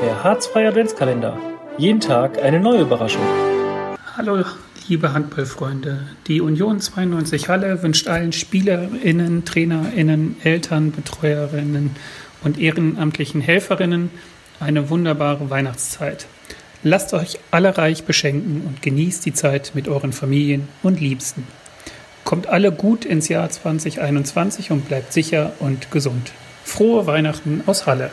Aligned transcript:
Der 0.00 0.22
Harzfreie 0.22 0.68
Adventskalender. 0.68 1.36
Jeden 1.76 1.98
Tag 1.98 2.40
eine 2.40 2.60
neue 2.60 2.82
Überraschung. 2.82 3.22
Hallo, 4.16 4.44
liebe 4.86 5.12
Handballfreunde. 5.12 6.06
Die 6.28 6.40
Union 6.40 6.78
92 6.78 7.48
Halle 7.48 7.82
wünscht 7.82 8.06
allen 8.06 8.32
SpielerInnen, 8.32 9.44
TrainerInnen, 9.44 10.36
Eltern, 10.44 10.92
Betreuerinnen 10.92 11.96
und 12.44 12.60
ehrenamtlichen 12.60 13.40
Helferinnen 13.40 14.10
eine 14.60 14.88
wunderbare 14.88 15.50
Weihnachtszeit. 15.50 16.26
Lasst 16.84 17.12
euch 17.12 17.40
alle 17.50 17.76
reich 17.76 18.04
beschenken 18.04 18.62
und 18.68 18.82
genießt 18.82 19.26
die 19.26 19.34
Zeit 19.34 19.72
mit 19.74 19.88
euren 19.88 20.12
Familien 20.12 20.68
und 20.84 21.00
Liebsten. 21.00 21.44
Kommt 22.22 22.46
alle 22.46 22.70
gut 22.70 23.04
ins 23.04 23.28
Jahr 23.28 23.50
2021 23.50 24.70
und 24.70 24.86
bleibt 24.86 25.12
sicher 25.12 25.54
und 25.58 25.90
gesund. 25.90 26.30
Frohe 26.62 27.06
Weihnachten 27.06 27.62
aus 27.66 27.86
Halle. 27.86 28.12